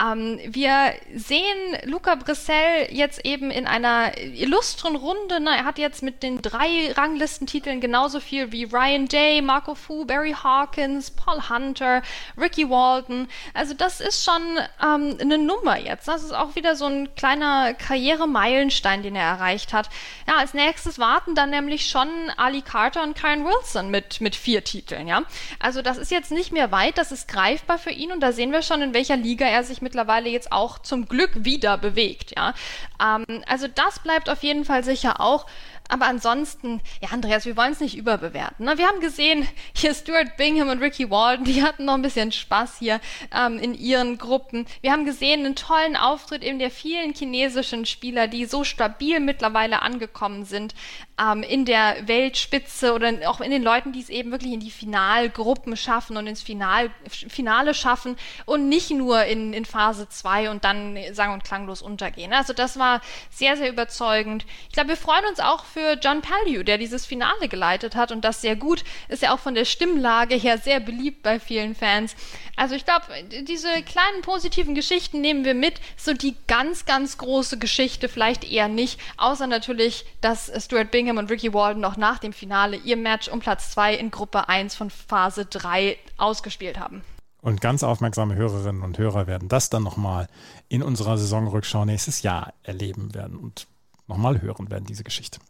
Ähm, 0.01 0.39
wir 0.47 0.95
sehen 1.15 1.77
Luca 1.85 2.15
Brissell 2.15 2.89
jetzt 2.91 3.25
eben 3.25 3.51
in 3.51 3.67
einer 3.67 4.17
illustren 4.19 4.97
Runde. 4.97 5.39
Na, 5.41 5.57
er 5.57 5.65
hat 5.65 5.79
jetzt 5.79 6.03
mit 6.03 6.23
den 6.23 6.41
drei 6.41 6.93
Ranglistentiteln 6.93 7.81
genauso 7.81 8.21
viel 8.21 8.53
wie 8.53 8.65
Ryan 8.65 9.07
Day, 9.07 9.43
Marco 9.43 9.75
Fu, 9.75 10.05
Barry 10.05 10.35
Hawkins, 10.41 11.11
Paul 11.17 11.49
Hunter, 11.49 12.03
Ricky 12.37 12.69
Walton. 12.69 13.29
Also 13.55 13.75
das 13.75 14.01
ist 14.01 14.25
schon 14.25 14.43
ähm, 14.83 15.19
eine 15.21 15.39
Nummer 15.39 15.79
jetzt. 15.79 16.09
Das 16.09 16.23
ist 16.23 16.33
auch 16.33 16.55
wieder 16.57 16.77
so 16.77 16.87
ein 16.87 17.15
kleiner 17.15 17.75
Karrieremeilenstein, 17.75 19.03
den 19.03 19.17
er 19.17 19.25
erreicht 19.25 19.73
hat. 19.73 19.89
Ja, 20.27 20.37
als 20.37 20.55
nächstes 20.55 20.99
warten 20.99 21.35
dann 21.35 21.51
nämlich 21.51 21.89
schon 21.89 22.09
Ali 22.37 22.63
Carter 22.63 23.03
und 23.03 23.17
Karen 23.17 23.45
Wilson 23.45 23.91
mit, 23.91 24.21
mit 24.21 24.37
vier 24.37 24.65
Titeln. 24.65 25.07
Ja, 25.07 25.23
also 25.59 25.83
das 25.83 25.99
ist 25.99 26.11
jetzt 26.11 26.31
nicht 26.31 26.53
mehr 26.53 26.73
weit. 26.73 26.99
Das 26.99 27.13
ist 27.13 27.29
greifbar 27.29 27.79
für 27.79 27.91
ihn 27.91 28.13
und 28.13 28.21
da 28.21 28.33
sehen 28.33 28.53
wir 28.53 28.63
schon, 28.63 28.83
in 28.83 28.95
welcher 28.95 29.17
Liga 29.17 29.47
er 29.47 29.65
sich 29.65 29.83
mittlerweile 29.83 30.29
jetzt 30.29 30.53
auch 30.53 30.79
zum 30.79 31.07
Glück 31.07 31.31
wieder 31.35 31.79
bewegt. 31.79 32.33
Ja, 32.37 32.55
ähm, 33.01 33.43
also 33.47 33.69
das 33.69 34.01
bleibt 34.01 34.29
auf 34.29 34.43
jeden 34.43 34.65
Fall 34.65 34.85
sicher 34.85 35.21
auch. 35.21 35.47
Aber 35.93 36.07
ansonsten, 36.07 36.81
ja, 37.03 37.11
Andreas, 37.11 37.45
wir 37.45 37.55
wollen 37.55 37.73
es 37.73 37.81
nicht 37.81 37.99
überbewerten. 37.99 38.65
Ne? 38.65 38.79
Wir 38.79 38.87
haben 38.87 39.01
gesehen, 39.01 39.47
hier 39.75 39.93
Stuart 39.93 40.39
Bingham 40.39 40.71
und 40.71 40.81
Ricky 40.81 41.11
Walton, 41.11 41.45
die 41.45 41.63
hatten 41.63 41.85
noch 41.85 41.93
ein 41.93 42.01
bisschen 42.01 42.33
Spaß 42.33 42.79
hier 42.79 42.99
ähm, 43.31 43.59
in 43.59 43.75
ihren 43.75 44.17
Gruppen. 44.17 44.65
Wir 44.81 44.91
haben 44.91 45.05
gesehen 45.05 45.45
einen 45.45 45.55
tollen 45.55 45.95
Auftritt 45.95 46.43
eben 46.45 46.59
der 46.59 46.71
vielen 46.71 47.13
chinesischen 47.13 47.85
Spieler, 47.85 48.27
die 48.27 48.47
so 48.47 48.65
stabil 48.65 49.21
mittlerweile 49.21 49.83
angekommen 49.83 50.47
sind 50.47 50.75
ähm, 51.23 51.43
in 51.43 51.65
der 51.65 52.09
Weltspitze 52.09 52.93
oder 52.93 53.13
auch 53.27 53.41
in 53.41 53.51
den 53.51 53.63
Leuten, 53.63 53.93
die 53.93 54.01
es 54.01 54.09
eben 54.09 54.31
wirklich 54.31 54.53
in 54.53 54.61
die 54.61 54.71
Finalgruppen 54.71 55.77
schaffen 55.77 56.17
und 56.17 56.27
ins 56.27 56.43
Final, 56.43 56.91
Finale 57.07 57.75
schaffen 57.75 58.17
und 58.45 58.69
nicht 58.69 58.91
nur 58.91 59.25
in, 59.25 59.53
in 59.53 59.65
Phase 59.65 60.09
2 60.09 60.51
und 60.51 60.65
dann 60.65 60.99
sang- 61.13 61.33
und 61.33 61.45
klanglos 61.45 61.83
untergehen. 61.83 62.33
Also 62.33 62.53
das 62.53 62.79
war 62.79 63.01
sehr, 63.31 63.57
sehr 63.57 63.69
überzeugend. 63.69 64.45
Ich 64.69 64.75
glaube, 64.75 64.91
wir 64.91 64.97
freuen 64.97 65.25
uns 65.27 65.41
auch 65.41 65.65
für 65.65 65.99
John 66.03 66.23
Palliu, 66.23 66.63
der 66.63 66.79
dieses 66.79 67.07
Finale 67.07 67.49
geleitet 67.49 67.95
hat 67.95 68.11
und 68.11 68.25
das 68.25 68.41
sehr 68.41 68.57
gut. 68.57 68.85
Ist 69.09 69.23
ja 69.23 69.35
auch 69.35 69.39
von 69.39 69.55
der 69.55 69.65
Stimmlage 69.65 70.35
her 70.35 70.59
sehr 70.59 70.81
beliebt 70.81 71.23
bei 71.23 71.39
vielen 71.39 71.75
Fans. 71.75 72.17
Also 72.57 72.75
ich 72.75 72.85
glaube, 72.85 73.07
diese 73.43 73.83
kleinen 73.83 74.23
positiven 74.23 74.75
Geschichten 74.75 75.21
nehmen 75.21 75.45
wir 75.45 75.55
mit. 75.55 75.81
So 75.97 76.13
die 76.13 76.37
ganz, 76.47 76.85
ganz 76.85 77.19
große 77.19 77.59
Geschichte 77.59 78.09
vielleicht 78.09 78.51
eher 78.51 78.69
nicht, 78.69 79.01
außer 79.17 79.47
natürlich, 79.47 80.05
dass 80.21 80.51
Stuart 80.63 80.91
Bingham 80.91 81.12
und 81.19 81.31
Ricky 81.31 81.53
Walden 81.53 81.81
noch 81.81 81.97
nach 81.97 82.19
dem 82.19 82.33
Finale 82.33 82.77
ihr 82.77 82.97
Match 82.97 83.29
um 83.29 83.41
Platz 83.41 83.71
2 83.73 83.95
in 83.95 84.11
Gruppe 84.11 84.49
1 84.49 84.75
von 84.75 84.91
Phase 84.91 85.45
3 85.47 85.97
ausgespielt 86.17 86.79
haben. 86.79 87.03
Und 87.41 87.61
ganz 87.61 87.83
aufmerksame 87.83 88.37
Hörerinnen 88.37 88.83
und 88.83 88.99
Hörer 88.99 89.27
werden 89.27 89.49
das 89.49 89.69
dann 89.69 89.83
nochmal 89.83 90.29
in 90.69 90.83
unserer 90.83 91.19
Saisonrückschau 91.19 91.85
nächstes 91.85 92.23
Jahr 92.23 92.55
erleben 92.63 93.15
werden 93.15 93.37
und 93.37 93.67
nochmal 94.07 94.41
hören 94.41 94.71
werden, 94.71 94.85
diese 94.85 95.03
Geschichte. 95.03 95.41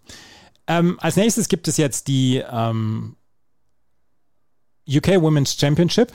Ähm, 0.66 0.98
als 1.00 1.16
nächstes 1.16 1.48
gibt 1.48 1.68
es 1.68 1.76
jetzt 1.76 2.08
die 2.08 2.42
ähm, 2.50 3.16
UK 4.88 5.20
Women's 5.20 5.56
Championship. 5.58 6.12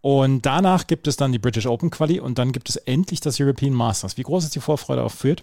Und 0.00 0.42
danach 0.46 0.86
gibt 0.86 1.08
es 1.08 1.16
dann 1.16 1.32
die 1.32 1.38
British 1.38 1.66
Open 1.66 1.90
Quali 1.90 2.20
und 2.20 2.38
dann 2.38 2.52
gibt 2.52 2.68
es 2.68 2.76
endlich 2.76 3.20
das 3.20 3.40
European 3.40 3.72
Masters. 3.72 4.16
Wie 4.16 4.22
groß 4.22 4.44
ist 4.44 4.54
die 4.54 4.60
Vorfreude 4.60 5.02
auf 5.02 5.14
Fürth? 5.14 5.42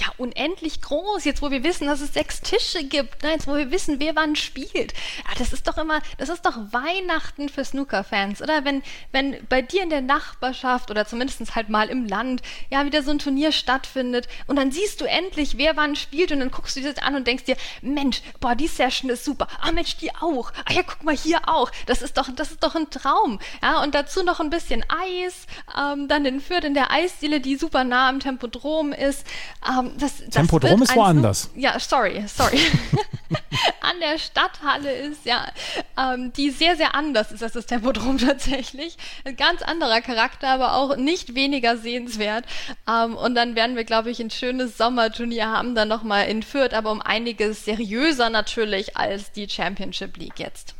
Ja, 0.00 0.06
unendlich 0.18 0.80
groß, 0.80 1.24
jetzt 1.24 1.42
wo 1.42 1.50
wir 1.50 1.64
wissen, 1.64 1.86
dass 1.86 2.00
es 2.00 2.12
sechs 2.12 2.40
Tische 2.40 2.84
gibt, 2.84 3.22
ne, 3.22 3.30
jetzt 3.30 3.46
wo 3.46 3.56
wir 3.56 3.70
wissen, 3.70 4.00
wer 4.00 4.16
wann 4.16 4.36
spielt. 4.36 4.92
Ja, 5.26 5.34
das 5.38 5.52
ist 5.52 5.66
doch 5.66 5.78
immer, 5.78 6.00
das 6.18 6.28
ist 6.28 6.44
doch 6.44 6.56
Weihnachten 6.72 7.48
für 7.48 7.64
Snooker-Fans, 7.64 8.42
oder? 8.42 8.64
Wenn, 8.64 8.82
wenn 9.12 9.36
bei 9.48 9.62
dir 9.62 9.82
in 9.82 9.90
der 9.90 10.00
Nachbarschaft 10.00 10.90
oder 10.90 11.06
zumindest 11.06 11.54
halt 11.54 11.68
mal 11.68 11.88
im 11.88 12.06
Land, 12.06 12.42
ja, 12.70 12.84
wieder 12.84 13.02
so 13.02 13.10
ein 13.10 13.18
Turnier 13.18 13.52
stattfindet 13.52 14.28
und 14.46 14.56
dann 14.56 14.72
siehst 14.72 15.00
du 15.00 15.04
endlich, 15.04 15.58
wer 15.58 15.76
wann 15.76 15.96
spielt 15.96 16.32
und 16.32 16.40
dann 16.40 16.50
guckst 16.50 16.76
du 16.76 16.80
dir 16.80 16.92
das 16.92 17.02
an 17.02 17.14
und 17.14 17.26
denkst 17.26 17.44
dir, 17.44 17.56
Mensch, 17.82 18.22
boah, 18.40 18.54
die 18.54 18.66
Session 18.66 19.10
ist 19.10 19.24
super. 19.24 19.48
Ah, 19.60 19.72
Mensch, 19.72 19.96
die 19.96 20.14
auch. 20.14 20.52
Ah 20.64 20.72
ja, 20.72 20.82
guck 20.82 21.02
mal 21.02 21.16
hier 21.16 21.40
auch. 21.46 21.70
Das 21.86 22.02
ist 22.02 22.16
doch, 22.16 22.28
das 22.34 22.50
ist 22.50 22.62
doch 22.62 22.74
ein 22.74 22.90
Traum. 22.90 23.38
Ja, 23.62 23.82
und 23.82 23.94
dazu 23.94 24.22
noch 24.22 24.40
ein 24.40 24.50
bisschen 24.50 24.84
Eis, 24.88 25.46
ähm, 25.76 26.08
dann 26.08 26.24
in 26.24 26.40
Fürth 26.40 26.64
in 26.64 26.74
der 26.74 26.90
Eisdiele, 26.90 27.40
die 27.40 27.56
super 27.56 27.84
nah 27.84 28.08
am 28.08 28.20
Tempodrom 28.20 28.92
ist. 28.92 29.26
Ähm, 29.68 29.87
das, 29.96 30.18
das 30.18 30.30
Tempodrom 30.30 30.82
ist 30.82 30.94
woanders. 30.94 31.50
Ja, 31.54 31.78
sorry, 31.78 32.24
sorry. 32.26 32.58
An 33.80 34.00
der 34.00 34.18
Stadthalle 34.18 34.92
ist 34.92 35.24
ja, 35.24 35.50
ähm, 35.96 36.32
die 36.34 36.50
sehr, 36.50 36.76
sehr 36.76 36.94
anders 36.94 37.32
ist 37.32 37.42
als 37.42 37.52
das 37.52 37.66
Tempodrom 37.66 38.18
tatsächlich. 38.18 38.96
Ein 39.24 39.36
ganz 39.36 39.62
anderer 39.62 40.00
Charakter, 40.00 40.48
aber 40.48 40.74
auch 40.74 40.96
nicht 40.96 41.34
weniger 41.34 41.76
sehenswert. 41.76 42.44
Ähm, 42.88 43.16
und 43.16 43.34
dann 43.34 43.54
werden 43.54 43.76
wir, 43.76 43.84
glaube 43.84 44.10
ich, 44.10 44.20
ein 44.20 44.30
schönes 44.30 44.76
Sommerturnier 44.76 45.48
haben, 45.48 45.74
dann 45.74 45.88
nochmal 45.88 46.28
in 46.28 46.42
Fürth, 46.42 46.74
aber 46.74 46.90
um 46.90 47.00
einiges 47.00 47.64
seriöser 47.64 48.30
natürlich 48.30 48.96
als 48.96 49.32
die 49.32 49.48
Championship 49.48 50.16
League 50.16 50.38
jetzt. 50.38 50.74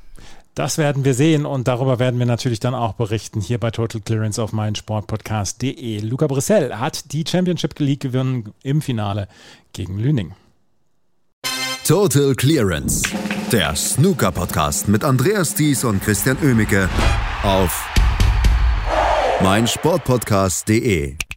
Das 0.58 0.76
werden 0.76 1.04
wir 1.04 1.14
sehen 1.14 1.46
und 1.46 1.68
darüber 1.68 2.00
werden 2.00 2.18
wir 2.18 2.26
natürlich 2.26 2.58
dann 2.58 2.74
auch 2.74 2.94
berichten 2.94 3.40
hier 3.40 3.58
bei 3.58 3.70
Total 3.70 4.00
Clearance 4.00 4.42
auf 4.42 4.52
meinsportpodcast.de. 4.52 6.00
Luca 6.00 6.26
Brissell 6.26 6.74
hat 6.74 7.12
die 7.12 7.22
Championship 7.24 7.78
League 7.78 8.00
gewonnen 8.00 8.52
im 8.64 8.82
Finale 8.82 9.28
gegen 9.72 10.00
Lüning. 10.00 10.34
Total 11.86 12.34
Clearance, 12.34 13.04
der 13.52 13.76
Snooker 13.76 14.32
Podcast 14.32 14.88
mit 14.88 15.04
Andreas 15.04 15.54
Thies 15.54 15.84
und 15.84 16.02
Christian 16.02 16.36
Ömicke 16.42 16.88
auf 17.44 17.88
meinsportpodcast.de. 19.40 21.27